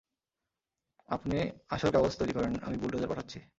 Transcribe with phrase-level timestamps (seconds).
[1.09, 1.37] আপনি
[1.69, 3.41] আসল কাগজ, তৈরি করেন, আমি বুল্ডোজার পাঠাচ্ছি।